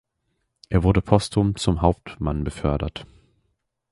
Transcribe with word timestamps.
Er 0.69 0.81
wurde 0.81 1.03
posthum 1.03 1.55
zum 1.57 1.83
Hauptmann 1.83 2.43
befördert. 2.43 3.05